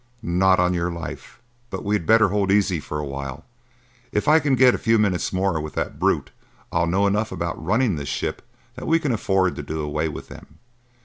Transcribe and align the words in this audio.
"Not 0.23 0.59
on 0.59 0.73
your 0.73 0.89
life, 0.91 1.39
but 1.69 1.83
we 1.85 1.93
had 1.93 2.07
better 2.07 2.29
hold 2.29 2.51
easy 2.51 2.79
for 2.79 2.97
a 2.97 3.05
while. 3.05 3.45
If 4.11 4.27
I 4.27 4.39
can 4.39 4.55
get 4.55 4.73
a 4.73 4.79
few 4.79 4.97
minutes 4.97 5.31
more 5.31 5.61
with 5.61 5.75
that 5.75 5.99
brute 5.99 6.31
I'll 6.71 6.87
know 6.87 7.05
enough 7.05 7.31
about 7.31 7.63
running 7.63 7.97
this 7.97 8.09
ship 8.09 8.41
that 8.73 8.87
we 8.87 8.97
can 8.97 9.11
afford 9.11 9.55
to 9.57 9.61
do 9.61 9.79
away 9.79 10.09
with 10.09 10.27
them. 10.27 10.57